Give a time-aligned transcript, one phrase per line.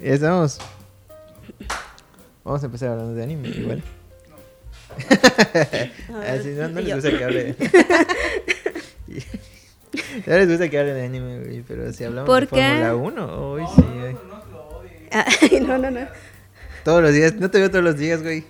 [0.00, 0.58] Ya estamos.
[2.42, 3.82] Vamos a empezar hablando de anime, igual.
[6.26, 7.54] Así, no, no les gusta que hable.
[10.26, 12.48] no les gusta que hable de anime, güey, pero si hablamos ¿Por de?
[12.48, 13.84] Fórmula 1, hoy sí.
[15.10, 16.08] Ay, no, no, no.
[16.82, 18.44] Todos los días, no te veo todos los días, güey.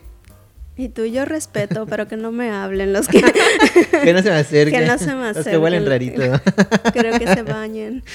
[0.81, 3.21] Y tú yo respeto, pero que no me hablen los que
[4.03, 4.81] Que no se me acerquen.
[4.81, 5.63] Que no se me Los que acerquen.
[5.63, 6.23] huelen rarito.
[6.95, 8.03] creo que se bañen.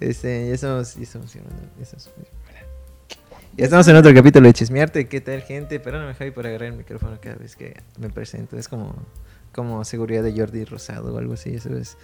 [0.00, 1.40] Este, ya estamos, ya estamos, ya
[1.82, 2.10] estamos,
[3.56, 5.06] ya estamos en otro capítulo de Chismearte.
[5.06, 5.78] ¿Qué tal, gente?
[5.78, 8.58] Perdóname, Javi, por agarrar el micrófono cada vez que me presento.
[8.58, 8.96] Es como,
[9.52, 11.96] como seguridad de Jordi Rosado o algo así, eso es.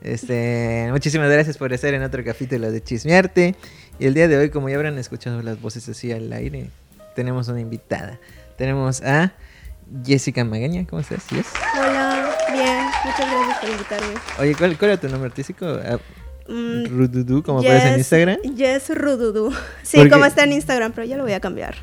[0.00, 3.54] Este, muchísimas gracias por estar en otro capítulo de Chismearte.
[3.98, 6.70] Y el día de hoy, como ya habrán escuchado las voces así al aire,
[7.14, 8.18] tenemos una invitada.
[8.56, 9.32] Tenemos a
[10.04, 10.86] Jessica Magaña.
[10.86, 11.26] ¿Cómo estás?
[11.28, 11.46] ¿Yes?
[11.78, 14.14] Hola, bien, muchas gracias por invitarme.
[14.38, 15.66] Oye, ¿cuál, cuál era tu nombre artístico?
[15.66, 15.98] Ah,
[16.46, 18.36] Mm, Rududu, como aparece en Yes- Instagram.
[18.54, 19.50] Yes Rududu.
[19.82, 21.74] Sí, ¿Por como está en Instagram, pero ya lo voy a cambiar.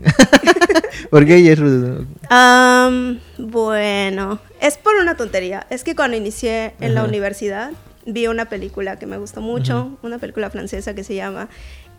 [1.09, 2.05] ¿Por qué ella es Rududu?
[2.29, 5.65] Am, bueno, es por una tontería.
[5.71, 7.71] Es que cuando inicié en la universidad
[8.05, 11.49] vi una película que me gustó mucho, una película francesa que se llama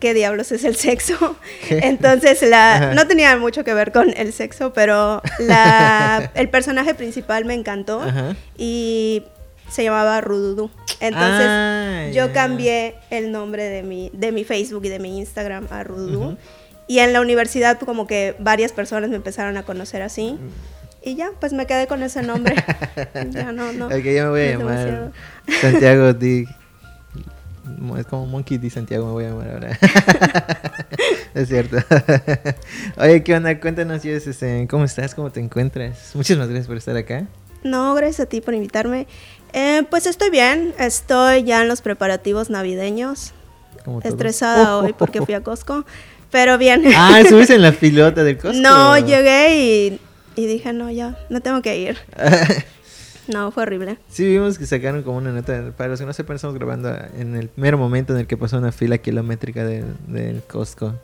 [0.02, 1.36] ¿Qué diablos es el sexo?
[1.68, 1.78] ¿Qué?
[1.84, 7.44] Entonces la no tenía mucho que ver con el sexo, pero la, el personaje principal
[7.44, 8.34] me encantó Ajá.
[8.58, 9.22] y
[9.70, 10.70] se llamaba Rududu.
[10.98, 15.68] Entonces Ah, yo cambié el nombre de mi, de mi Facebook y de mi Instagram
[15.70, 16.20] a Rududu.
[16.20, 16.36] Ujú.
[16.88, 20.32] Y en la universidad como que varias personas me empezaron a conocer así.
[20.32, 21.08] Mm.
[21.08, 22.56] Y ya, pues me quedé con ese nombre.
[23.30, 23.86] ya no, no.
[23.86, 25.12] Ok, ya me voy a llamar demasiado.
[25.60, 26.46] Santiago D.
[27.98, 28.70] Es como Monkey D.
[28.70, 29.78] Santiago me voy a llamar ahora.
[31.34, 31.76] es cierto.
[32.96, 33.58] Oye, ¿qué onda?
[33.60, 35.14] Cuéntanos, este, ¿cómo estás?
[35.14, 36.12] ¿Cómo te encuentras?
[36.14, 37.26] Muchísimas gracias por estar acá.
[37.64, 39.06] No, gracias a ti por invitarme.
[39.52, 43.32] Eh, pues estoy bien, estoy ya en los preparativos navideños.
[44.02, 45.84] Estresada hoy porque fui a Costco.
[46.30, 46.84] Pero bien.
[46.96, 48.60] Ah, estuviste en la pilota del Costco.
[48.62, 50.00] No, llegué y,
[50.36, 51.98] y dije, no, ya, me tengo que ir.
[53.32, 53.98] No, fue horrible.
[54.08, 55.72] Sí, vimos que sacaron como una nota.
[55.76, 58.58] Para los que no sepan, estamos grabando en el mero momento en el que pasó
[58.58, 60.94] una fila kilométrica del, del Costco.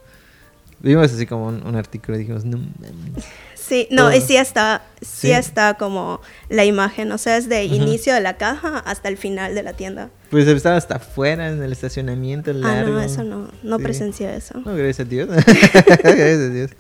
[0.81, 3.25] Vimos así como un, un artículo y dijimos, no mames.
[3.55, 5.31] Sí, no, y sí está, sí, Sí.
[5.33, 9.55] está como la imagen, o sea, es de inicio de la caja hasta el final
[9.55, 10.09] de la tienda.
[10.31, 12.93] Pues estaba hasta afuera en el estacionamiento largo.
[12.93, 13.83] Ah, no, eso no, no Sí.
[13.83, 14.59] presencié eso.
[14.65, 15.29] No, gracias a Dios.
[15.85, 16.71] gracias a Dios.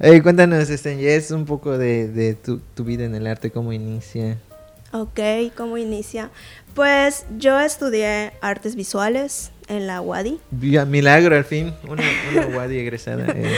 [0.00, 3.72] Oye, cuéntanos, este, Jess, un poco de, de tu, tu vida en el arte, cómo
[3.72, 4.38] inicia.
[4.92, 5.20] Ok,
[5.56, 6.30] ¿cómo inicia?
[6.74, 10.40] Pues yo estudié artes visuales en la UADI.
[10.50, 11.72] Milagro, al fin.
[11.88, 12.02] Una,
[12.32, 13.26] una Wadi egresada.
[13.36, 13.54] eh.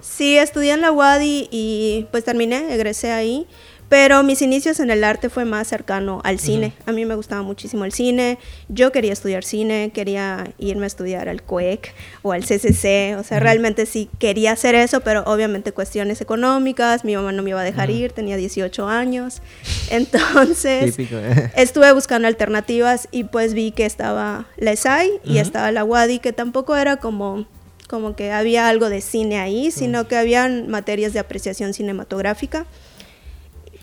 [0.00, 3.46] Sí, estudié en la UADI y pues terminé, egresé ahí.
[3.88, 6.72] Pero mis inicios en el arte fue más cercano al cine.
[6.86, 8.38] A mí me gustaba muchísimo el cine.
[8.68, 13.16] Yo quería estudiar cine, quería irme a estudiar al CUEC o al CCC.
[13.16, 17.04] O sea, realmente sí quería hacer eso, pero obviamente cuestiones económicas.
[17.04, 19.40] Mi mamá no me iba a dejar ir, tenía 18 años.
[19.90, 21.16] Entonces, Típico.
[21.18, 21.52] eh.
[21.56, 26.32] estuve buscando alternativas y pues vi que estaba la ESAI y estaba la UADI, que
[26.32, 27.46] tampoco era como,
[27.88, 32.66] como que había algo de cine ahí, sino que habían materias de apreciación cinematográfica.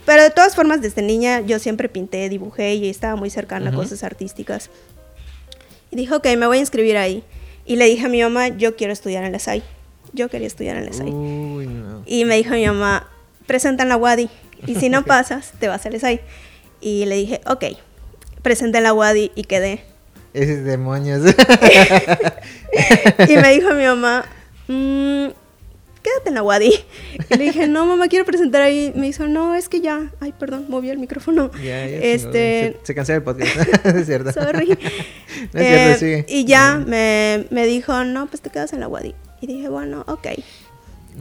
[0.06, 3.74] Pero de todas formas, desde niña yo siempre pinté, dibujé y estaba muy cercana a
[3.74, 4.70] cosas artísticas.
[5.92, 7.24] Y dije, ok, me voy a inscribir ahí.
[7.66, 9.64] Y le dije a mi mamá, yo quiero estudiar en la ESAI.
[10.12, 11.10] Yo quería estudiar en la ESAI.
[11.12, 12.04] Uy, no.
[12.06, 13.08] Y me dijo mi mamá,
[13.46, 14.30] presenta en la WADI.
[14.68, 16.20] Y si no pasas, te vas al ESAI.
[16.82, 17.66] Y le dije, ok.
[18.42, 19.84] Presenté en la WADI y quedé.
[20.34, 21.22] Esos demonios.
[23.30, 24.26] Y me dijo mi mamá,
[24.68, 25.28] "Mm,
[26.04, 26.72] quédate en la WADI.
[27.30, 28.92] Y le dije, no, mamá, quiero presentar ahí.
[28.96, 30.12] Me dijo, no, es que ya.
[30.20, 31.50] Ay, perdón, moví el micrófono.
[31.56, 33.56] Ya, ya, este, Se, se cancela el podcast.
[33.86, 34.32] es cierto.
[34.32, 34.68] sorry.
[35.54, 36.26] No es cierto, Eh, sigue.
[36.28, 39.16] y ya me, me dijo, no, pues te quedas en la WADI.
[39.42, 40.28] Y dije, bueno, ok.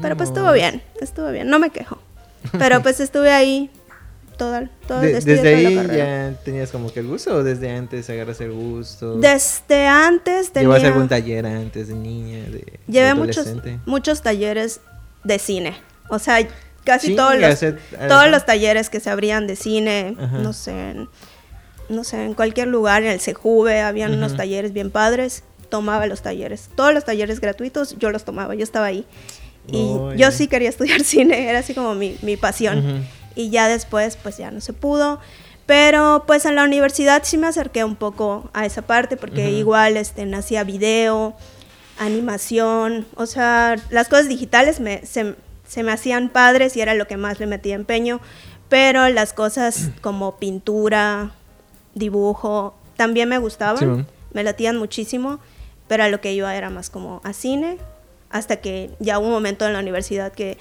[0.01, 1.99] Pero pues estuvo bien, estuvo bien, no me quejo.
[2.59, 3.71] Pero pues estuve ahí
[4.43, 6.31] todo, todo el De- estudio, ¿Desde toda ahí carrera.
[6.33, 9.17] ya tenías como que el gusto o desde antes agarras el gusto?
[9.19, 10.69] Desde antes tenía...
[10.69, 12.45] ¿Llevas algún taller antes de niña?
[12.45, 13.79] De, de Llevé muchos, adolescente?
[13.87, 14.81] muchos talleres
[15.25, 15.77] de cine.
[16.09, 16.47] O sea,
[16.85, 18.27] casi Sí, todos, los, hacer- todos ajá.
[18.29, 20.39] los talleres que se abrían de cine, Ajá.
[20.39, 21.09] no sé, en,
[21.89, 24.39] no sé, en cualquier lugar, en el CEJUVE, habían unos Ujú.
[24.39, 26.69] talleres bien padres, tomaba los talleres.
[26.77, 29.07] Todos los talleres gratuitos yo los tomaba, yo estaba ahí.
[29.69, 33.05] Y Oh, yo sí quería estudiar cine, era así como mi, mi pasión.
[33.35, 35.21] Y ya después, pues ya no se pudo.
[35.67, 39.97] Pero pues en la universidad sí me acerqué un poco a esa parte porque igual
[39.97, 41.35] este, nacía video,
[41.99, 45.37] animación, o sea, las cosas digitales me, se,
[45.67, 48.21] se me hacían padres y era lo que más le metía empeño,
[48.69, 51.33] pero las cosas como pintura,
[51.95, 54.07] dibujo, también me gustaban, Simón.
[54.33, 55.39] me latían muchísimo,
[55.89, 57.79] pero a lo que iba era más como a cine,
[58.31, 60.59] hasta que ya hubo un momento en la universidad que,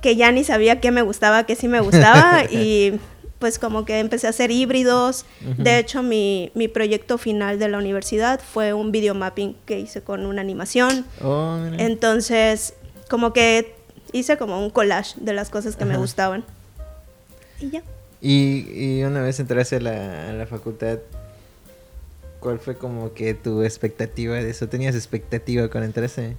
[0.00, 2.98] que ya ni sabía qué me gustaba, qué sí me gustaba, y
[3.38, 5.26] pues como que empecé a hacer híbridos.
[5.58, 10.00] De hecho, mi, mi, proyecto final de la universidad fue un video mapping que hice
[10.00, 11.04] con una animación.
[11.22, 12.74] Oh, Entonces,
[13.10, 13.74] como que
[14.12, 16.44] hice como un collage de las cosas que me gustaban.
[17.60, 17.82] Y ya.
[18.20, 20.98] Y, y, una vez entraste a la, a la facultad,
[22.40, 24.68] ¿cuál fue como que tu expectativa de eso?
[24.68, 26.36] ¿Tenías expectativa cuando entraste?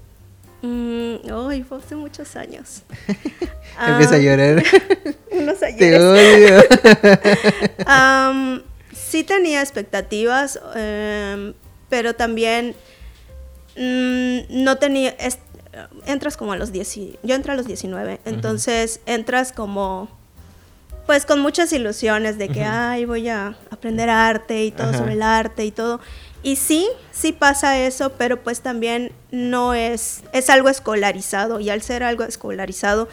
[0.61, 1.17] Mm,
[1.49, 2.83] ay, fue hace muchos años.
[3.87, 4.63] Empieza a llorar.
[5.31, 5.77] Unos ayeres.
[5.77, 6.63] Te odio.
[8.31, 8.61] um,
[8.91, 11.53] sí tenía expectativas, um,
[11.89, 12.75] pero también
[13.77, 15.15] um, no tenía...
[16.07, 16.95] Entras como a los 10...
[17.21, 20.09] Yo entré a los 19, entonces entras como...
[21.05, 25.21] Pues con muchas ilusiones de que, ay, voy a aprender arte y todo sobre el
[25.21, 26.01] arte y todo.
[26.43, 31.81] Y sí, sí pasa eso, pero pues también no es, es algo escolarizado y al
[31.81, 33.09] ser algo escolarizado,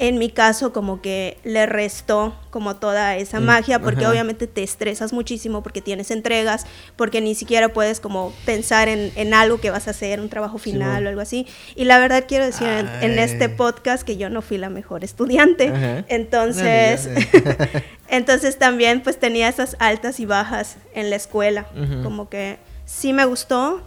[0.00, 4.12] en mi caso como que le restó como toda esa Mm, magia porque ajá.
[4.12, 6.64] obviamente te estresas muchísimo porque tienes entregas,
[6.96, 10.56] porque ni siquiera puedes como pensar en, en algo que vas a hacer, un trabajo
[10.56, 11.46] final o algo así.
[11.76, 15.68] Y la verdad quiero decir en, este podcast que yo no fui la mejor estudiante.
[15.68, 16.06] Ajá.
[16.08, 17.84] Entonces, sé.
[18.08, 21.66] entonces también pues tenía esas altas y bajas en la escuela.
[22.02, 22.56] Como que
[22.86, 23.82] sí me gustó,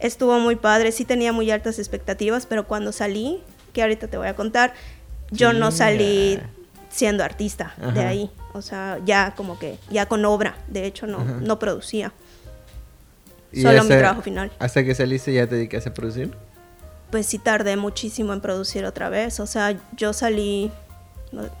[0.00, 4.26] estuvo muy padre, sí tenía muy altas expectativas, pero cuando salí, que ahorita te voy
[4.26, 4.74] a contar,
[5.32, 6.38] yo no salí
[6.90, 8.08] siendo artista de Ajá.
[8.08, 8.30] ahí.
[8.54, 11.38] O sea, ya como que, ya con obra, de hecho no, Ajá.
[11.40, 12.12] no producía.
[13.50, 14.50] Y Solo mi trabajo final.
[14.58, 16.34] ¿Hasta que saliste ya te dedicaste a producir?
[17.10, 19.40] Pues sí tardé muchísimo en producir otra vez.
[19.40, 20.70] O sea, yo salí,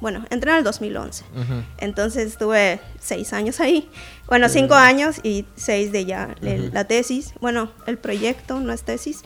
[0.00, 1.24] bueno, entré en el 2011.
[1.34, 1.62] Ujú.
[1.78, 3.90] Entonces estuve seis años ahí.
[4.26, 7.34] Bueno, cinco años y seis de ya el- la tesis.
[7.40, 9.22] Bueno, el proyecto, no es tesis.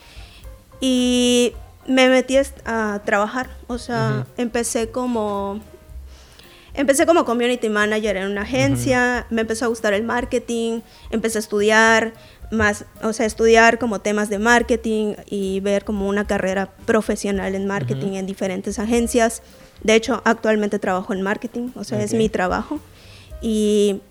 [0.81, 1.53] Y
[1.89, 3.49] me metí a trabajar.
[3.67, 4.43] O sea, Ujú.
[4.43, 5.61] empecé como...
[6.75, 11.41] Empecé como community manager en una agencia, me empezó a gustar el marketing, empecé a
[11.41, 12.13] estudiar
[12.51, 17.67] más, o sea, estudiar como temas de marketing y ver como una carrera profesional en
[17.67, 19.41] marketing en diferentes agencias.
[19.83, 22.79] De hecho, actualmente trabajo en marketing, o sea, es mi trabajo.
[23.41, 24.03] Y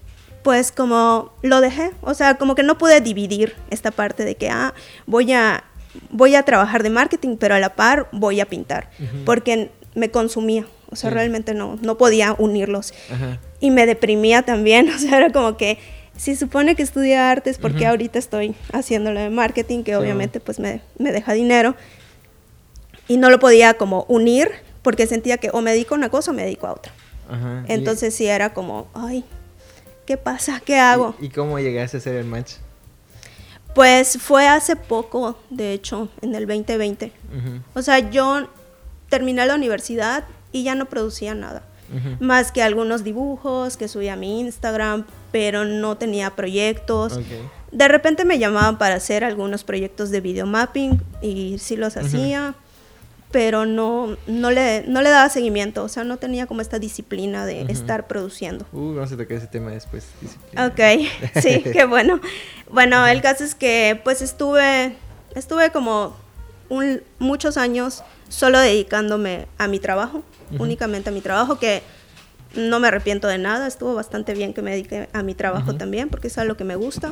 [0.43, 4.49] pues como lo dejé, o sea, como que no pude dividir esta parte de que,
[4.49, 4.73] ah,
[5.05, 5.63] voy a,
[6.09, 8.89] voy a trabajar de marketing, pero a la par voy a pintar,
[9.25, 11.13] porque me consumía, o sea, Sí.
[11.13, 12.93] realmente no, no podía unirlos.
[13.11, 13.39] Ajá.
[13.59, 15.77] Y me deprimía también, o sea, era como que,
[16.17, 17.87] si supone que estudié artes, porque Ujú.
[17.89, 19.95] ahorita estoy haciéndolo de marketing, que Sí.
[19.97, 21.75] obviamente pues me, me deja dinero,
[23.07, 24.49] y no lo podía como unir,
[24.81, 26.91] porque sentía que o me dedico a una cosa o me dedico a otra.
[27.29, 27.65] Ajá.
[27.67, 29.23] Y- Entonces sí era como, ay,
[30.05, 30.61] ¿qué pasa?
[30.63, 31.15] ¿Qué hago?
[31.19, 32.53] ¿Y, y cómo llegaste a hacer el match?
[33.75, 37.11] Pues fue hace poco, de hecho, en el 2020.
[37.27, 38.47] Ujú, O sea, yo
[39.09, 41.63] terminé la universidad y ya no producía nada.
[42.19, 47.19] Más que algunos dibujos que subía a mi Instagram, pero no tenía proyectos.
[47.71, 52.55] De repente me llamaban para hacer algunos proyectos de videomapping y sí los hacía,
[53.35, 57.45] pero no, no, le, no le daba seguimiento, o sea, no tenía como esta disciplina
[57.45, 58.65] de estar produciendo.
[58.71, 60.05] Uh, vamos a tocar ese tema después.
[60.21, 60.67] disciplina.
[60.67, 60.79] Ok,
[61.41, 62.21] sí, qué bueno.
[62.71, 64.95] Bueno, el caso es que pues estuve,
[65.35, 66.15] estuve como
[66.69, 70.23] un- muchos años solo dedicándome a mi trabajo,
[70.53, 70.63] Ujú.
[70.63, 71.81] únicamente a mi trabajo, que
[72.55, 75.77] no me arrepiento de nada, estuvo bastante bien que me dedique a mi trabajo Ujú.
[75.77, 77.11] también, porque es algo que me gusta.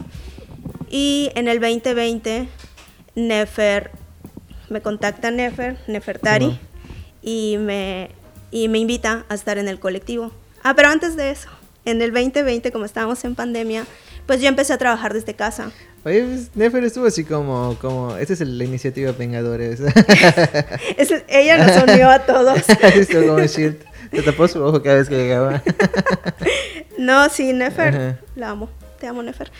[0.89, 2.47] Y en el 2020,
[3.15, 3.91] Nefer,
[4.69, 6.59] me contacta Nefer, Nefertari, Simón.
[7.21, 8.09] y me,
[8.51, 10.31] y me invita a estar en el colectivo.
[10.63, 11.49] Ah, pero antes de eso,
[11.85, 13.85] en el 2020, como estábamos en pandemia,
[14.25, 15.71] pues yo empecé a trabajar desde casa.
[16.05, 19.79] Oye, pues, Nefer estuvo así como, como, esta es la iniciativa Vengadores.
[20.97, 22.57] Es- ella nos unió a todos.
[22.95, 23.77] estuvo como Shield.
[24.11, 25.61] Te tapó su ojo cada vez que llegaba.
[26.97, 28.19] No, sí, Nefer, Ajá.
[28.35, 29.51] la amo, te amo Nefer.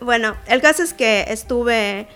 [0.00, 2.06] bueno, el caso es que estuve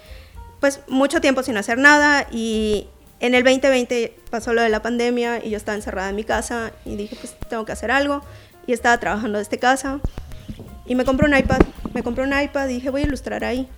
[0.60, 2.88] pues mucho tiempo sin hacer nada y
[3.20, 6.72] en el 2020 pasó lo de la pandemia y yo estaba encerrada en mi casa
[6.84, 8.22] y dije pues tengo que hacer algo
[8.66, 10.00] y estaba trabajando desde casa
[10.86, 11.60] y me compré un iPad,
[11.94, 13.68] me compré un iPad y dije voy a ilustrar ahí.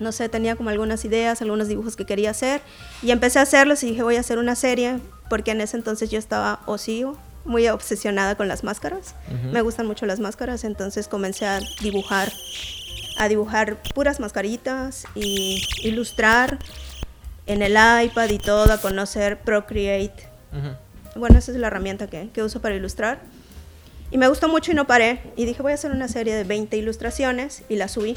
[0.00, 2.60] No sé, tenía como algunas ideas, algunos dibujos que quería hacer
[3.02, 4.98] y empecé a hacerlos y dije voy a hacer una serie
[5.28, 9.14] porque en ese entonces yo estaba o sigo muy obsesionada con las máscaras.
[9.52, 12.32] Me gustan mucho las máscaras, entonces comencé a dibujar,
[13.16, 16.58] a dibujar puras mascaritas y ilustrar
[17.46, 20.28] en el iPad y todo, a conocer Procreate.
[20.52, 21.20] Ujú.
[21.20, 23.20] Bueno, esa es la herramienta que, que uso para ilustrar.
[24.10, 25.20] Y me gustó mucho y no paré.
[25.36, 28.16] Y dije, voy a hacer una serie de 20 ilustraciones y la subí.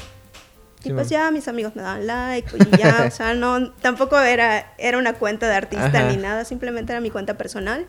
[0.84, 4.72] Y pues ya mis amigos me daban like y ya, o sea, no, tampoco era,
[4.78, 7.86] era una cuenta de artista ni nada, simplemente era mi cuenta personal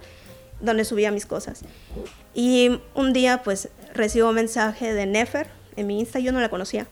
[0.59, 1.61] donde subía mis cosas.
[2.33, 5.47] Y un día pues recibo un mensaje de Nefer
[5.79, 6.87] en mi Insta, yo no la conocía,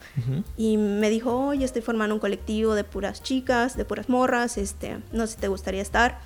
[0.57, 4.97] y me dijo, oye, estoy formando un colectivo de puras chicas, de puras morras, este,
[5.11, 6.19] no sé si te gustaría estar.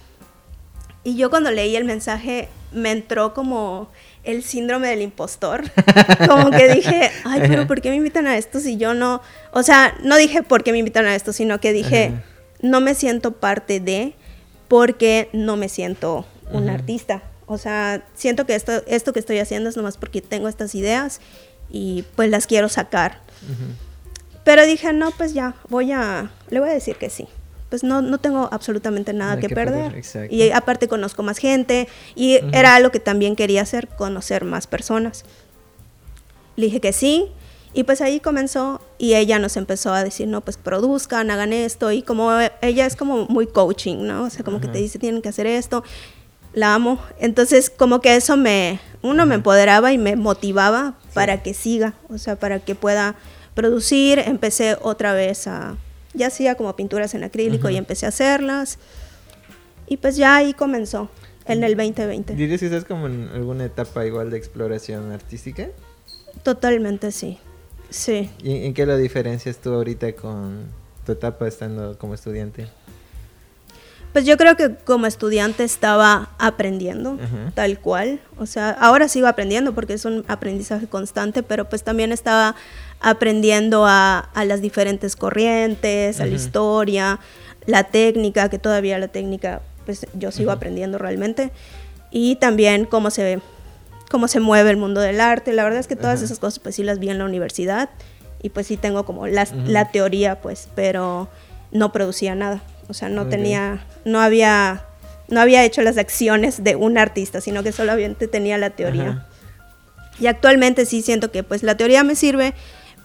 [1.03, 3.89] Y yo cuando leí el mensaje me entró como
[4.23, 5.63] el síndrome del impostor.
[6.27, 9.21] Como que dije, ay, pero ¿por qué me invitan a esto si yo no...
[9.51, 12.13] O sea, no dije por qué me invitan a esto, sino que dije,
[12.61, 14.13] no me siento parte de
[14.67, 17.23] porque no me siento un artista.
[17.47, 21.19] O sea, siento que esto, esto que estoy haciendo es nomás porque tengo estas ideas
[21.71, 23.19] y pues las quiero sacar.
[24.43, 27.27] Pero dije, no, pues ya, voy a, le voy a decir que sí.
[27.69, 30.03] Pues no, no tengo absolutamente nada que, perder.
[30.29, 35.23] y aparte conozco más gente y era algo que también quería hacer, conocer más personas.
[36.57, 37.27] Le dije que sí
[37.73, 41.93] y pues ahí comenzó y ella nos empezó a decir, no, pues produzcan, hagan esto
[41.93, 42.29] y como
[42.61, 44.23] ella es como muy coaching, ¿no?
[44.23, 45.83] O sea, como que te dice, tienen que hacer esto
[46.53, 46.99] la amo.
[47.19, 52.17] Entonces, como que eso me, uno me empoderaba y me motivaba para que siga, o
[52.17, 53.15] sea, para que pueda
[53.53, 54.19] producir.
[54.19, 55.77] Empecé otra vez a,
[56.13, 58.79] ya hacía como pinturas en acrílico y empecé a hacerlas.
[59.87, 61.09] Y pues ya ahí comenzó,
[61.45, 62.35] en el 2020.
[62.35, 65.69] ¿Dirías que estás como en alguna etapa igual de exploración artística?
[66.43, 67.39] Totalmente sí,
[67.89, 68.29] sí.
[68.41, 70.65] ¿Y en qué lo diferencias tú ahorita con
[71.05, 72.67] tu etapa estando como estudiante?
[74.13, 77.17] Pues yo creo que como estudiante estaba aprendiendo,
[77.53, 78.19] tal cual.
[78.37, 82.55] O sea, ahora sigo aprendiendo porque es un aprendizaje constante, pero pues también estaba
[82.99, 87.19] aprendiendo a, las diferentes corrientes, a la historia,
[87.65, 91.51] la técnica, que todavía la técnica, pues yo sigo aprendiendo realmente.
[92.11, 93.39] Y también cómo se,
[94.09, 95.53] cómo se mueve el mundo del arte.
[95.53, 97.89] La verdad es que todas esas cosas pues sí las vi en la universidad
[98.43, 101.29] y pues sí tengo como la teoría, pues, pero
[101.71, 102.61] no producía nada.
[102.91, 104.83] O sea, no tenía, no había,
[105.29, 109.25] no había hecho las acciones de un artista, sino que solamente tenía la teoría.
[110.19, 112.53] Y actualmente sí siento que pues la teoría me sirve,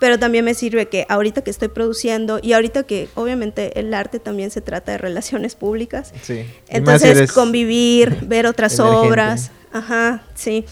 [0.00, 4.18] pero también me sirve que ahorita que estoy produciendo y ahorita que obviamente el arte
[4.18, 6.12] también se trata de relaciones públicas.
[6.22, 6.44] Sí.
[6.68, 10.64] Entonces convivir, ver otras obras, ajá, sí.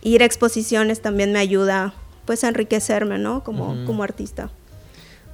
[0.00, 1.92] Ir a exposiciones también me ayuda
[2.24, 3.44] pues a enriquecerme, ¿no?
[3.44, 4.50] Como, como artista.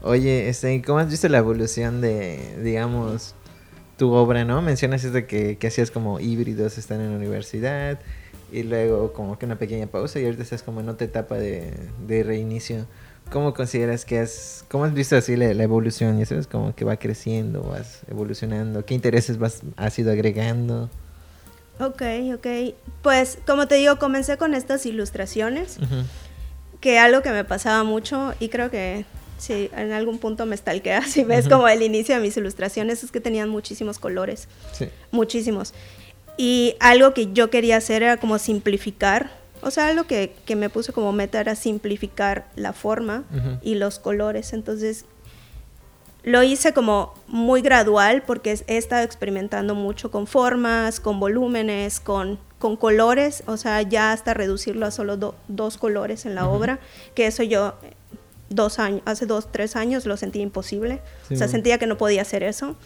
[0.03, 3.35] Oye, este, ¿cómo has visto la evolución de, digamos,
[3.97, 4.61] tu obra, no?
[4.61, 8.01] Mencionas esto que, que hacías como híbridos, están en la universidad,
[8.51, 11.73] y luego como que una pequeña pausa, y ahorita estás como en otra etapa de,
[12.07, 12.87] de reinicio.
[13.31, 16.19] ¿Cómo consideras que has, cómo has visto así la, evolución?
[16.19, 18.85] Y eso es como que va creciendo, vas evolucionando.
[18.85, 20.91] ¿Qué intereses vas, has ido agregando?
[21.79, 22.03] Ok,
[22.35, 22.75] ok.
[23.03, 25.79] Pues como te digo, comencé con estas ilustraciones,
[26.81, 29.07] que algo que me pasaba mucho y creo que
[29.43, 33.11] Sí, en algún punto me stalkeas y ves como el inicio de mis ilustraciones, es
[33.11, 34.47] que tenían muchísimos colores.
[34.71, 34.89] Sí.
[35.11, 35.75] Muchísimos.
[36.37, 39.33] Y algo que yo quería hacer era como simplificar.
[39.61, 43.25] O sea, algo que, que me puse como meta era simplificar la forma
[43.63, 44.53] y los colores.
[44.53, 45.07] Entonces,
[46.23, 52.39] lo hice como muy gradual porque he estado experimentando mucho con formas, con volúmenes, con,
[52.61, 56.79] con colores, o sea, ya hasta reducirlo a solo dos colores en la obra,
[57.17, 57.75] que eso yo
[58.55, 61.01] dos años, hace dos, tres años lo sentí imposible.
[61.31, 62.77] o sea, sentía que no podía hacer eso.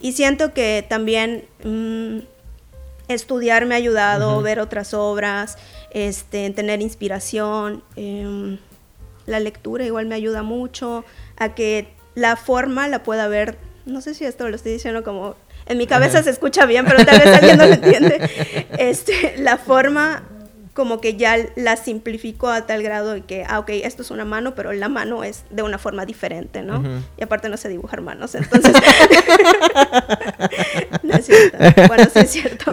[0.00, 2.18] Y siento que también mm,
[3.08, 5.58] estudiar me ha ayudado, ver otras obras,
[5.90, 7.82] este, tener inspiración.
[7.96, 8.58] Em,
[9.26, 11.04] la lectura igual me ayuda mucho
[11.36, 13.58] a que la forma la pueda ver.
[13.86, 15.36] No sé si esto lo estoy diciendo como
[15.66, 18.30] en mi cabeza se escucha bien, pero tal vez alguien no lo entiende.
[18.78, 20.22] Este, la forma
[20.78, 24.24] como que ya la simplificó a tal grado de que, ah, ok, esto es una
[24.24, 27.02] mano, pero la mano es de una forma diferente, ¿no?
[27.16, 28.72] Y aparte no sé dibujar manos, entonces...
[31.02, 31.58] no es cierto.
[31.88, 32.72] Bueno, sí es cierto.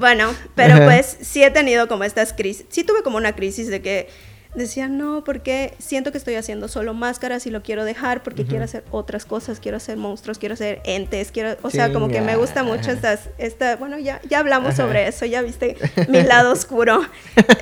[0.00, 3.82] bueno, pero pues sí he tenido como estas crisis, sí tuve como una crisis de
[3.82, 4.08] que
[4.56, 8.64] decía, no, porque siento que estoy haciendo solo máscaras y lo quiero dejar porque quiero
[8.64, 12.36] hacer otras cosas, quiero hacer monstruos, quiero hacer entes, quiero, o sea, como que me
[12.36, 15.76] gusta mucho estas, esta, bueno, ya, ya hablamos sobre eso, ya viste
[16.08, 17.02] mi lado oscuro.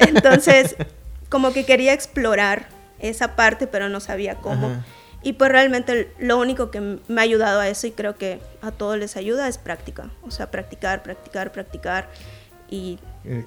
[0.00, 0.76] Entonces,
[1.28, 2.68] como que quería explorar
[3.00, 4.70] esa parte, pero no sabía cómo.
[5.22, 8.70] Y pues realmente lo único que me ha ayudado a eso y creo que a
[8.70, 10.10] todos les ayuda es práctica.
[10.22, 12.08] O sea, practicar, practicar, practicar
[12.68, 12.98] y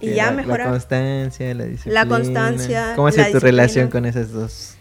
[0.02, 2.04] y ya la, La constancia, la disciplina.
[2.04, 2.94] La constancia.
[2.96, 4.76] ¿Cómo es tu relación con esas dos?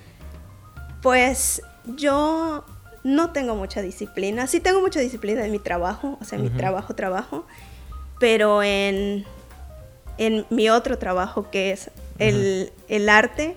[1.03, 1.63] Pues
[1.97, 2.65] yo
[3.05, 4.47] no tengo mucha disciplina.
[4.47, 7.47] Sí tengo mucha disciplina en mi trabajo, o sea, en mi trabajo, trabajo.
[8.19, 9.25] Pero en,
[10.19, 13.57] en mi otro trabajo, que es el, el arte,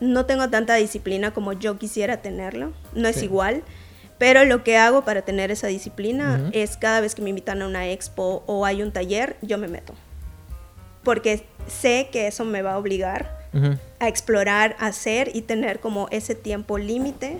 [0.00, 3.62] no tengo tanta disciplina como yo quisiera tenerlo, no es igual,
[4.18, 7.66] pero lo que hago para tener esa disciplina es cada vez que me invitan a
[7.66, 9.94] una expo o hay un taller, yo me meto.
[11.08, 13.78] Porque sé que eso me va a obligar Ujú.
[13.98, 17.38] a explorar, a hacer y tener como ese tiempo límite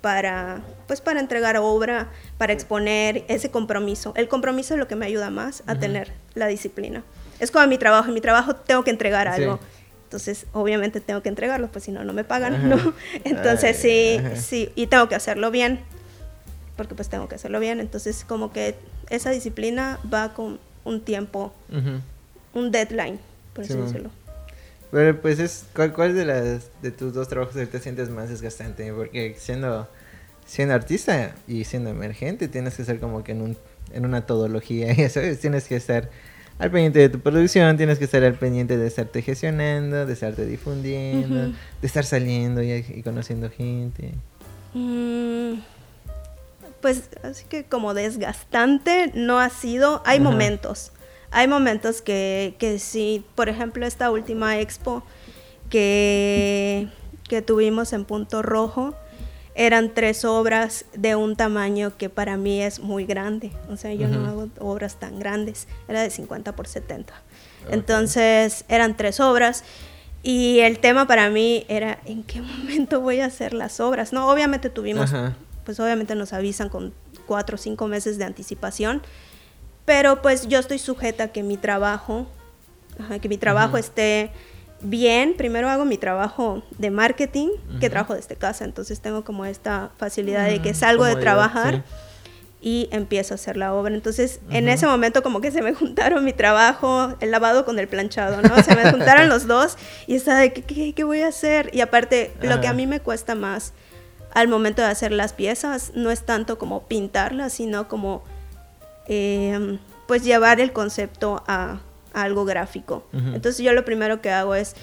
[0.00, 2.08] para pues para entregar obra,
[2.38, 4.14] para exponer ese compromiso.
[4.16, 5.80] El compromiso es lo que me ayuda más a Ujú.
[5.82, 7.02] tener la disciplina.
[7.40, 9.42] Es como mi trabajo, en mi trabajo tengo que entregar Sí.
[9.42, 9.60] algo.
[10.04, 12.66] Entonces, obviamente tengo que entregarlo, pues si no no me pagan, Ajá.
[12.68, 12.94] ¿no?
[13.24, 14.36] Entonces, Ay, sí, ajá.
[14.36, 15.80] sí, y tengo que hacerlo bien.
[16.78, 18.76] Porque pues tengo que hacerlo bien, entonces como que
[19.10, 22.00] esa disciplina va con un tiempo, Ujú.
[22.54, 23.18] Un deadline,
[23.52, 24.10] por Sí, así decirlo.
[24.90, 28.92] Pero pues es, ¿cuál, cuál de las de tus dos trabajos te sientes más desgastante?
[28.92, 29.88] Porque siendo,
[30.46, 33.56] siendo artista y siendo emergente tienes que estar como que en, un,
[33.92, 36.10] en una todología, ya sabes, tienes que estar
[36.60, 40.46] al pendiente de tu producción, tienes que estar al pendiente de estarte gestionando, de estarte
[40.46, 44.12] difundiendo, de estar saliendo y, y conociendo gente.
[44.74, 45.54] Mm,
[46.80, 50.92] Pues así que como desgastante no ha sido, hay momentos,
[51.34, 55.02] hay momentos que, que sí, por ejemplo esta última expo
[55.68, 56.88] que,
[57.28, 58.94] que tuvimos en Punto Rojo,
[59.56, 64.06] eran tres obras de un tamaño que para mí es muy grande, o sea, yo
[64.06, 67.12] no hago obras tan grandes, era de 50 por 70.
[67.12, 67.72] Ok.
[67.72, 69.64] Entonces eran tres obras
[70.22, 74.12] y el tema para mí era en qué momento voy a hacer las obras.
[74.12, 75.12] No, obviamente tuvimos,
[75.64, 76.94] pues obviamente nos avisan con
[77.26, 79.02] cuatro o cinco meses de anticipación,
[79.84, 82.26] pero pues yo estoy sujeta a que mi trabajo,
[82.98, 84.30] ajá, que mi trabajo esté
[84.80, 85.34] bien.
[85.36, 87.48] Primero hago mi trabajo de marketing,
[87.80, 87.90] que Ujú.
[87.90, 91.82] trabajo desde casa, entonces tengo como esta facilidad de que Mm, salgo de trabajar sí.
[92.60, 93.94] y empiezo a hacer la obra.
[93.94, 97.88] Entonces, en ese momento como que se me juntaron mi trabajo, el lavado con el
[97.88, 98.62] planchado, ¿no?
[98.62, 101.70] Se me juntaron los dos y estaba de, ¿qué, qué, qué voy a hacer?
[101.74, 103.72] Y aparte, lo que a mí me cuesta más
[104.32, 108.22] al momento de hacer las piezas no es tanto como pintarlas, sino como
[109.08, 111.80] eh, pues llevar el concepto a,
[112.12, 113.06] a algo gráfico.
[113.12, 114.74] Entonces yo lo primero que hago es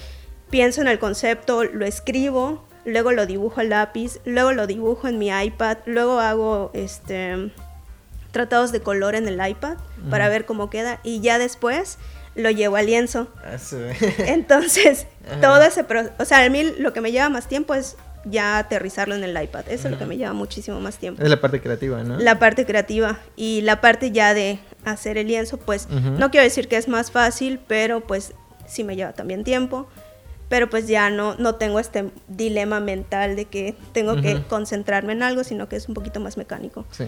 [0.50, 5.18] pienso en el concepto, lo escribo, luego lo dibujo a lápiz, luego lo dibujo en
[5.18, 7.52] mi iPad, luego hago este
[8.32, 9.76] tratados de color en el iPad
[10.10, 11.98] para ver cómo queda y ya después
[12.34, 13.28] lo llevo al lienzo.
[13.44, 13.56] Ah,
[14.18, 15.40] Entonces, Ajá.
[15.40, 18.58] todo ese proceso, o sea, a mí lo que me lleva más tiempo es ya
[18.58, 19.64] aterrizarlo en el iPad.
[19.68, 21.22] Eso es lo que me lleva muchísimo más tiempo.
[21.22, 22.18] es la parte creativa, ¿no?
[22.18, 26.68] La parte creativa y la parte ya de hacer el lienzo, pues no quiero decir
[26.68, 28.32] que es más fácil, pero pues
[28.66, 29.88] sí me lleva también tiempo.
[30.48, 35.22] Pero pues ya no, no tengo este dilema mental de que tengo que concentrarme en
[35.22, 36.84] algo, sino que es un poquito más mecánico.
[36.90, 37.04] Sí.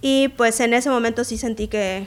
[0.00, 2.06] Y pues en ese momento sí sentí que,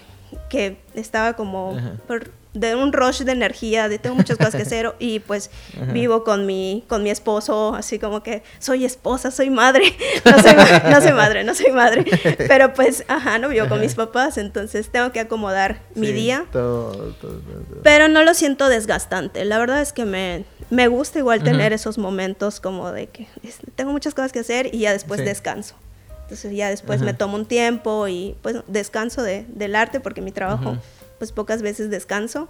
[0.50, 4.94] que estaba como por- de un rush de energía, de tengo muchas cosas que hacer
[5.00, 5.92] y pues Ajá.
[5.92, 9.84] vivo con mi, con mi esposo, así como que soy esposa, soy madre,
[10.26, 12.06] no soy, ma- no soy madre, no soy madre,
[12.48, 16.46] pero pues, ajá, no vivo con mis papás, entonces tengo que acomodar mi día.
[16.52, 17.82] Todo, todo, todo, todo.
[17.84, 19.44] Pero no lo siento desgastante.
[19.46, 23.60] La verdad es que me, me gusta igual tener esos momentos como de que es-
[23.76, 25.26] tengo muchas cosas que hacer y ya después Sí.
[25.26, 25.76] descanso.
[26.24, 27.06] Entonces ya después Ajá.
[27.06, 30.78] me tomo un tiempo y pues descanso de, del arte porque mi trabajo.
[31.26, 32.48] Pues pocas veces descanso.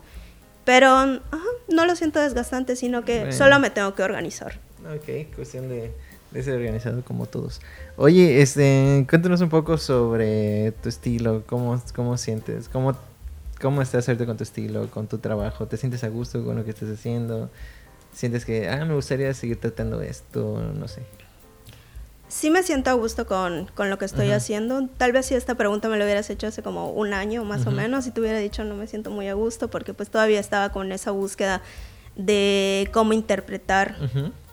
[0.65, 1.19] Pero ajá,
[1.69, 3.31] no lo siento desgastante, sino que Bueno.
[3.33, 4.59] solo me tengo que organizar.
[4.95, 5.91] Ok, cuestión de,
[6.31, 7.61] de ser organizado como todos.
[7.97, 12.97] Oye, este, cuéntanos un poco sobre tu estilo, cómo, cómo sientes, cómo,
[13.61, 16.63] cómo estás ahorita con tu estilo, con tu trabajo, ¿te sientes a gusto con lo
[16.65, 17.49] que estás haciendo?
[18.13, 21.03] ¿Sientes que, ah, me gustaría seguir tratando esto, no sé?
[22.27, 24.87] Sí me siento a gusto con, con lo que estoy haciendo.
[24.97, 27.71] Tal vez si esta pregunta me lo hubieras hecho hace como un año más o
[27.71, 30.71] menos y te hubiera dicho no me siento muy a gusto porque pues todavía estaba
[30.71, 31.61] con esa búsqueda
[32.15, 33.95] de cómo interpretar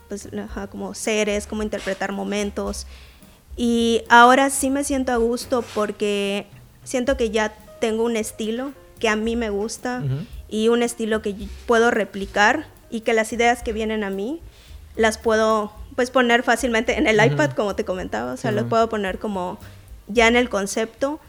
[0.07, 2.85] pues ajá, como seres, cómo interpretar momentos.
[3.55, 6.47] Y ahora sí me siento a gusto porque
[6.83, 10.03] siento que ya tengo un estilo que a mí me gusta
[10.47, 14.39] y un estilo que puedo replicar y que las ideas que vienen a mí
[14.95, 17.33] las puedo pues poner fácilmente en el Ujú.
[17.33, 18.69] iPad como te comentaba, o sea, Sí, lo ma'am.
[18.69, 19.59] puedo poner como
[20.07, 21.19] ya en el concepto.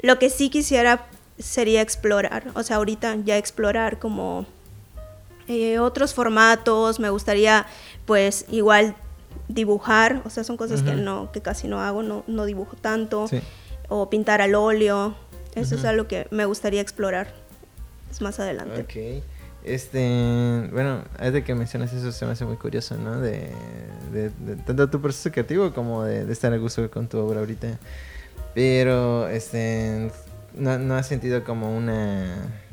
[0.00, 1.06] Lo que sí quisiera
[1.38, 4.46] sería explorar, o sea, ahorita ya explorar como
[5.46, 7.64] eh, otros formatos, me gustaría
[8.06, 8.94] pues igual
[9.48, 11.00] dibujar, o sea, son cosas que Ujú.
[11.00, 13.40] no que casi no hago, no, no dibujo tanto, Sí.
[13.88, 15.14] o pintar al óleo,
[15.54, 17.32] eso es algo que me gustaría explorar
[18.10, 18.80] es más adelante.
[18.82, 19.24] Ok.
[19.64, 23.20] Este, bueno, de que mencionas eso se me hace muy curioso, ¿no?
[23.20, 23.50] De,
[24.12, 27.40] de- de tanto tu proceso creativo como de, de estar a gusto con tu obra
[27.40, 27.78] ahorita.
[28.54, 30.10] Pero, este,
[30.54, 32.24] no, no has sentido como una,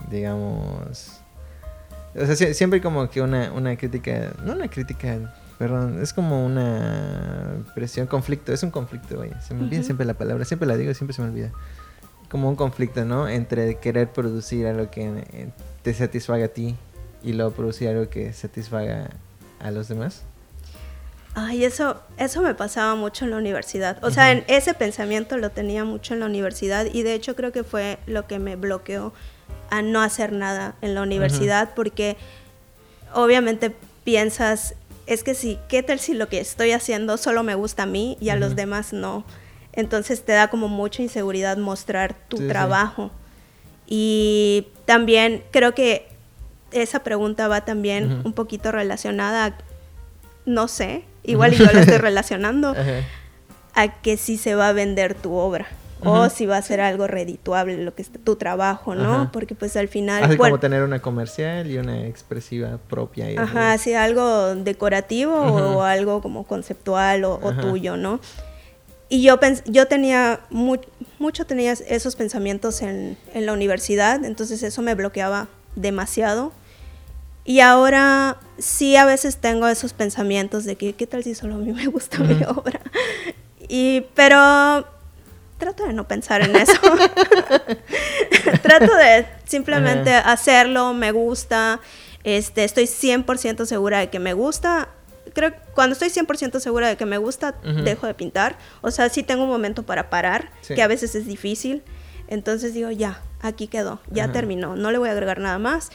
[0.10, 1.20] digamos,
[2.16, 6.46] o sea, sie- siempre como que una, una crítica, no una crítica perdón, es como
[6.46, 10.76] una presión, conflicto, es un conflicto, oye, se me olvida siempre la palabra, siempre la
[10.76, 11.52] digo, siempre se me olvida.
[12.30, 13.28] Como un conflicto, ¿no?
[13.28, 15.50] Entre querer producir algo que eh,
[15.84, 16.76] te satisfaga a ti
[17.24, 19.10] y luego producir algo que satisfaga
[19.60, 20.24] a los demás.
[21.38, 24.02] Ay, eso, eso me pasaba mucho en la universidad.
[24.04, 27.52] O sea, en ese pensamiento lo tenía mucho en la universidad y de hecho creo
[27.52, 29.12] que fue lo que me bloqueó
[29.70, 32.16] a no hacer nada en la universidad porque
[33.14, 34.76] obviamente piensas,
[35.08, 38.18] es que sí, ¿qué tal si lo que estoy haciendo solo me gusta a mí
[38.22, 39.26] y a los demás no?
[39.76, 42.50] Entonces te da como mucha inseguridad mostrar tu Sí, sí.
[42.50, 43.12] trabajo.
[43.88, 46.08] Y también creo que
[46.72, 49.54] esa pregunta va también un poquito relacionada a,
[50.46, 52.76] no sé, igual yo la estoy relacionando,
[53.74, 55.68] a que si se va a vender tu obra.
[56.08, 59.32] O si va a ser algo redituable lo que es tu trabajo, ¿no?
[59.32, 60.24] Porque pues al final...
[60.24, 63.32] Así bueno, como tener una comercial y una expresiva propia.
[63.32, 63.86] y Ajá, así.
[63.86, 68.20] sí, algo decorativo o algo como conceptual o, tuyo, ¿no?
[69.10, 70.78] Y yo, pens- yo tenía, mu-
[71.20, 76.52] mucho tenía esos pensamientos en, en la universidad, entonces eso me bloqueaba demasiado.
[77.44, 81.58] Y ahora sí a veces tengo esos pensamientos de que, ¿qué tal si solo a
[81.60, 82.60] mí me gusta mi Ujú.
[82.60, 82.82] obra?
[83.68, 84.88] Y, pero
[85.60, 86.74] trato de no pensar en eso.
[88.64, 90.32] trato de simplemente Ajá.
[90.32, 91.80] hacerlo, me gusta,
[92.24, 94.90] este, estoy 100% segura de que me gusta.
[95.36, 97.84] Creo cuando estoy 100% segura de que me gusta, Ujú.
[97.84, 98.58] dejo de pintar.
[98.82, 100.74] O sea, sí tengo un momento para parar, Sí.
[100.74, 101.84] que a veces es difícil.
[102.28, 104.34] Entonces digo, ya, aquí quedó, ya Ajá.
[104.34, 105.90] terminó, no le voy a agregar nada más.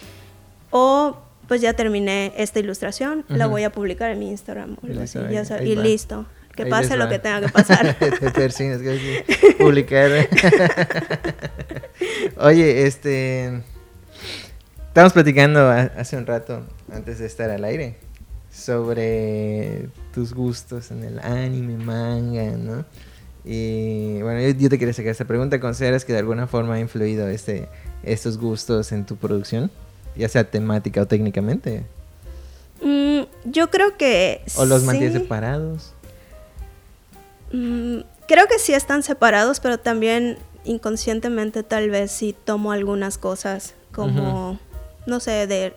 [0.71, 3.55] O pues ya terminé esta ilustración, la Ujú.
[3.55, 5.83] voy a publicar en mi Instagram o algo así, ya sabes, ahí y va.
[5.83, 6.27] listo.
[6.55, 7.97] Que Ahí pase lo que tenga que pasar.
[7.99, 10.11] Te persigues, que sí, publicar.
[12.39, 13.63] Oye, este.
[14.89, 17.97] Estábamos platicando ha- hace un rato, antes de estar al aire,
[18.53, 22.85] sobre tus gustos en el anime, manga, ¿no?
[23.45, 25.61] Y bueno, yo, yo te quería sacar esta pregunta.
[25.61, 27.69] ¿Consideras que de alguna forma ha influido este,
[28.03, 29.71] estos gustos en tu producción?
[30.17, 31.85] Ya sea temática o técnicamente.
[32.83, 35.21] Mm, yo creo que ¿O los mantienes sí.
[35.21, 35.93] separados?
[37.53, 43.75] Mm, creo que sí están separados, pero también inconscientemente tal vez sí tomo algunas cosas
[43.93, 44.59] como,
[45.07, 45.75] no sé, de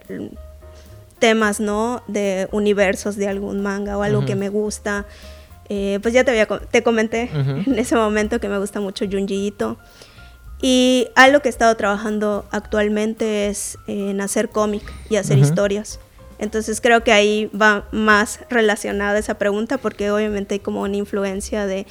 [1.23, 2.03] temas, ¿no?
[2.09, 4.27] De universos de algún manga o algo Ujú.
[4.27, 5.05] que me gusta.
[5.69, 7.63] Eh, pues ya te, había, te comenté Ujú.
[7.71, 9.77] en ese momento que me gusta mucho Junji Ito.
[10.62, 15.47] Y algo que he estado trabajando actualmente es en hacer cómic y hacer Ujú.
[15.47, 16.01] historias.
[16.39, 21.65] Entonces creo que ahí va más relacionada esa pregunta porque obviamente hay como una influencia
[21.65, 21.86] de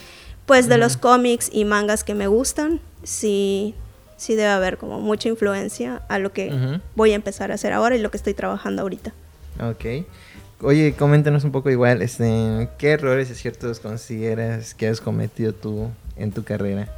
[0.45, 1.01] pues de los Ujú.
[1.09, 2.81] cómics y mangas que me gustan.
[3.03, 3.75] Sí,
[4.19, 6.53] sí debe haber como mucha influencia a lo que
[6.97, 9.15] voy a empezar a hacer ahora y lo que estoy trabajando ahorita.
[9.61, 10.07] Ok.
[10.61, 16.31] Oye, coméntanos un poco igual, este, ¿qué errores ciertos consideras que has cometido tú en
[16.31, 16.89] tu carrera?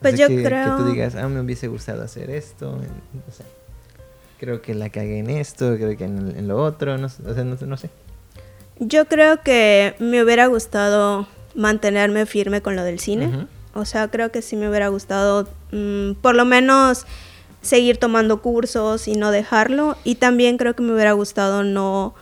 [0.00, 3.44] Pues yo que, creo- Que tú digas, ah, me hubiese gustado hacer esto, no sé.
[4.38, 7.32] Creo que la cagué en esto, creo que en, en lo otro, no, sé, o
[7.34, 7.90] sea, no, sé- no sé.
[8.78, 13.46] Yo creo que me hubiera gustado mantenerme firme con lo del cine.
[13.72, 17.06] O sea, creo que sí me hubiera gustado mm, por lo menos
[17.66, 19.96] seguir tomando cursos y no dejarlo.
[20.04, 22.14] Y también creo que me hubiera gustado no,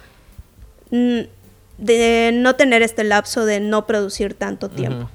[0.90, 5.08] de no tener este lapso de no producir tanto tiempo.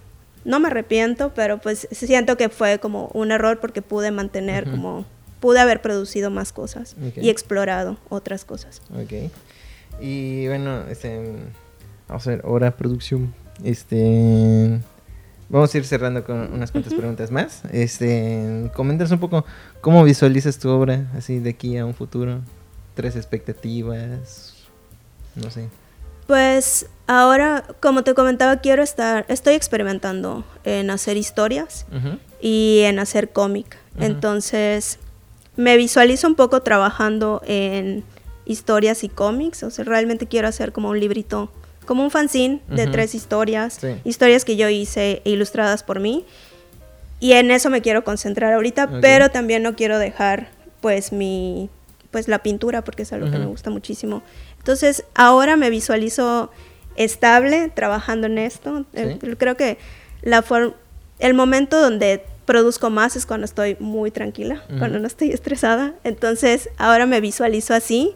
[0.45, 5.05] No me arrepiento, pero pues siento que fue como un error porque pude mantener como,
[5.39, 8.81] pude haber producido más cosas y explorado otras cosas.
[8.93, 9.31] Ok.
[10.01, 11.21] Y bueno, este,
[12.07, 13.33] vamos a ver, ahora producción.
[13.63, 14.79] Este,
[15.49, 17.63] vamos a ir cerrando con unas cuantas preguntas más.
[17.71, 19.45] Este, coméntanos un poco
[19.81, 22.41] cómo visualizas tu obra, así de aquí a un futuro.
[22.93, 24.55] Tres expectativas,
[25.35, 25.69] no sé.
[26.27, 31.87] Pues ahora, como te comentaba, quiero estar, estoy experimentando en hacer historias
[32.39, 33.77] y en hacer cómic.
[33.97, 34.99] Entonces,
[35.55, 38.03] me visualizo un poco trabajando en
[38.45, 39.63] historias y cómics.
[39.63, 41.51] O sea, realmente quiero hacer como un librito,
[41.89, 42.91] como un fanzine de Ujú.
[42.91, 43.87] tres historias, Sí.
[44.03, 46.23] historias que yo hice e ilustradas por mí.
[47.19, 48.91] Y en eso me quiero concentrar ahorita, Ok.
[49.01, 50.49] pero también no quiero dejar
[50.81, 51.67] pues mi
[52.11, 53.39] pues la pintura porque es algo que Ujú.
[53.39, 54.21] me gusta muchísimo.
[54.59, 56.51] Entonces, ahora me visualizo
[56.95, 58.85] estable trabajando en esto.
[58.93, 59.27] Eh, Sí.
[59.37, 59.79] Creo que
[60.21, 60.43] la
[61.17, 64.77] el momento donde produzco más es cuando estoy muy tranquila, Ujú.
[64.77, 65.93] cuando no estoy estresada.
[66.03, 68.13] Entonces, ahora me visualizo así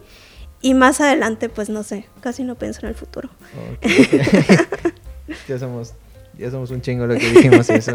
[0.64, 3.28] y más adelante, pues no sé, casi no pienso en el futuro.
[5.48, 5.94] Ya somos
[6.38, 7.92] ya somos un chingo lo que dijimos eso.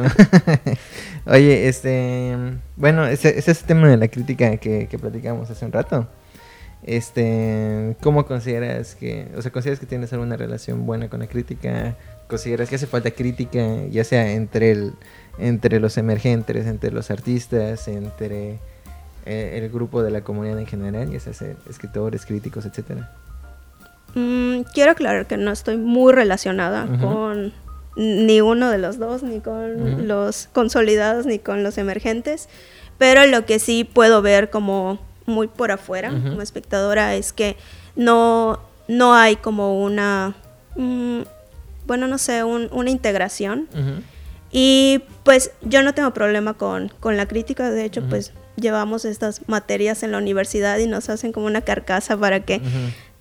[1.25, 2.35] Oye, este,
[2.75, 6.07] bueno, ese, ese es el tema de la crítica que, que platicamos hace un rato.
[6.83, 11.95] Este, ¿cómo consideras que, o sea, consideras que tienes alguna relación buena con la crítica?
[12.27, 14.93] ¿Consideras que hace falta crítica, ya sea entre el,
[15.37, 18.59] entre los emergentes, entre los artistas, entre
[19.25, 23.11] eh, el grupo de la comunidad en general, ya sea escritores, críticos, etcétera?
[24.15, 27.53] Mm, quiero aclarar que no estoy muy relacionada con
[27.95, 32.47] ni uno de los dos, ni con los consolidados, ni con los emergentes,
[32.97, 37.55] pero lo que sí puedo ver como muy por afuera, como espectadora, es que
[37.95, 40.35] no, no hay como una,
[40.75, 41.21] mm,
[41.85, 43.67] bueno, no sé, una integración.
[44.51, 49.47] Y pues yo no tengo problema con, con la crítica, de hecho, pues llevamos estas
[49.47, 52.61] materias en la universidad y nos hacen como una carcasa para que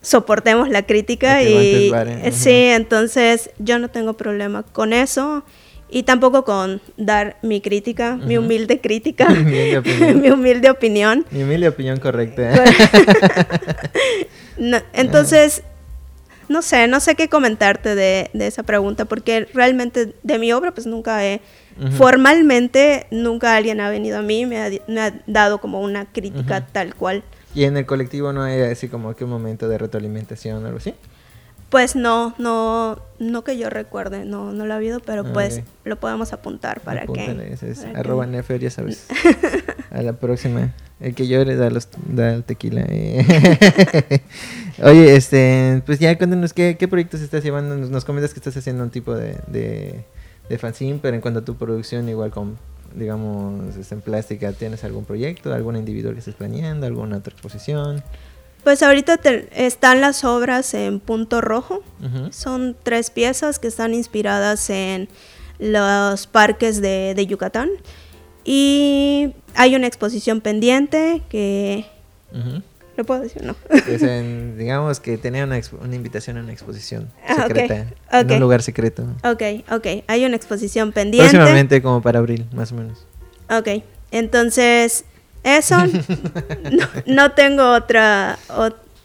[0.00, 1.92] soportemos la crítica y
[2.32, 5.44] sí, entonces yo no tengo problema con eso
[5.90, 11.24] y tampoco con dar mi crítica, mi humilde crítica, mi humilde opinión.
[11.30, 11.98] mi humilde opinión.
[11.98, 12.64] correcta.
[14.92, 15.62] entonces,
[16.48, 20.86] no sé, no sé qué comentarte de, esa pregunta, porque realmente de mi obra pues
[20.86, 21.40] nunca he,
[21.96, 26.66] formalmente nunca alguien ha venido a mí, me ha, me ha dado como una crítica
[26.66, 27.22] tal cual.
[27.54, 30.78] ¿Y en el colectivo no hay así como que un momento de retroalimentación o algo
[30.78, 30.94] así?
[31.70, 35.60] Pues no, no, no que yo recuerde, no, no lo ha habido, pero ah, pues
[35.84, 37.56] lo podemos apuntar para que...
[37.60, 39.06] Es, arroba Nefer, ya sabes.
[39.90, 40.72] a la próxima.
[40.98, 42.84] El que llore da, los, da el tequila.
[42.88, 44.22] Eh.
[44.82, 47.76] Oye, este, pues ya cuéntanos qué, qué proyectos estás llevando.
[47.76, 50.04] Nos, comentas que estás haciendo un tipo de, de,
[50.48, 52.56] de fanzine, pero en cuanto a tu producción, igual con
[52.94, 58.02] digamos, en plástica, ¿tienes algún proyecto, algún individual que estés planeando, alguna otra exposición?
[58.68, 59.18] Pues ahorita
[59.52, 61.82] están las obras en punto rojo.
[62.28, 65.08] Son tres piezas que están inspiradas en
[65.58, 67.70] los parques de, Yucatán.
[68.44, 71.86] Y hay una exposición pendiente que...
[72.98, 73.42] ¿Lo puedo decir?
[73.42, 73.56] No.
[74.58, 75.56] Digamos que tenía una,
[75.90, 77.86] invitación a una exposición ah, secreta.
[78.12, 79.04] En un lugar secreto.
[79.24, 80.04] Ok, ok.
[80.08, 81.30] Hay una exposición pendiente.
[81.30, 83.06] Próximamente como para abril, más o menos.
[83.48, 83.82] Ok.
[84.10, 85.06] Entonces,
[85.44, 85.76] eso.
[87.06, 88.38] no, tengo otra,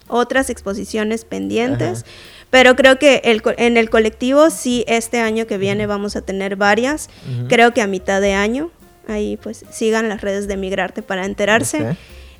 [0.07, 2.05] otras exposiciones pendientes.
[2.49, 6.55] Pero creo que el, en el colectivo sí, este año que viene vamos a tener
[6.55, 7.09] varias.
[7.49, 8.71] Creo que a mitad de año.
[9.07, 11.97] Ahí pues sigan las redes de Migrarte para enterarse.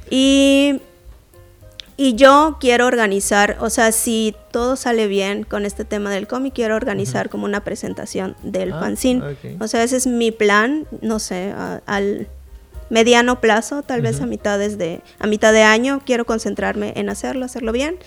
[0.10, 0.80] Y
[1.96, 6.54] y yo quiero organizar, o sea, si todo sale bien con este tema del cómic,
[6.54, 9.24] quiero organizar como una presentación del ah, fanzine.
[9.60, 11.54] O sea, ese es mi plan, no sé,
[11.86, 12.28] al
[12.94, 17.44] mediano plazo, tal vez a mitad de, a mitad de año, quiero concentrarme en hacerlo,
[17.44, 17.98] hacerlo bien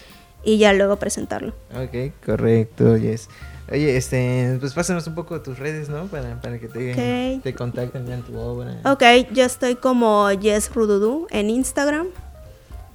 [0.45, 1.55] y ya luego presentarlo.
[1.75, 3.29] Ok, correcto, yes.
[3.71, 6.07] Oye, este, pues pásanos un poco tus redes, ¿no?
[6.07, 8.77] Para, para que te, te contacten en tu obra.
[8.85, 12.07] Ok, yo estoy como Yes Rududu en Instagram.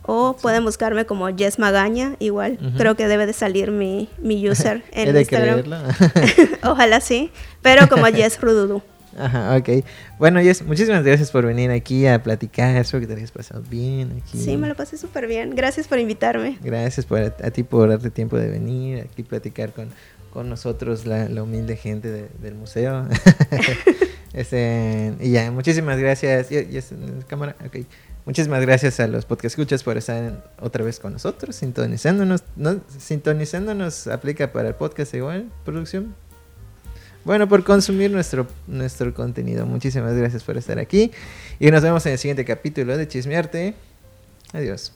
[0.03, 2.57] O pueden buscarme como Jess Magaña, igual.
[2.75, 5.63] Creo que debe de salir mi, mi user en Instagram.
[6.63, 7.31] Ojalá sí.
[7.61, 8.81] Pero como Jess Rududu.
[9.17, 9.83] Ajá, ok.
[10.17, 12.75] Bueno, Jess, muchísimas gracias por venir aquí a platicar.
[12.77, 14.37] Espero que te hayas pasado bien aquí.
[14.37, 15.55] Sí, me lo pasé súper bien.
[15.55, 16.57] Gracias por invitarme.
[16.63, 19.89] Gracias por, a, ti por darte tiempo de venir aquí a platicar con,
[20.31, 23.07] con nosotros, la, la humilde gente del museo.
[24.33, 26.49] este, y ya, muchísimas gracias.
[26.49, 26.93] Yes,
[27.27, 27.85] cámara, ok.
[28.25, 32.43] Muchísimas gracias a los podcast escuchas por estar otra vez con nosotros, sintonizándonos.
[32.55, 32.79] ¿no?
[32.99, 36.15] Sintonizándonos aplica para el podcast igual, producción.
[37.23, 39.65] Bueno, por consumir nuestro, nuestro contenido.
[39.65, 41.11] Muchísimas gracias por estar aquí.
[41.59, 43.75] Y nos vemos en el siguiente capítulo de Chismearte.
[44.53, 44.93] Adiós.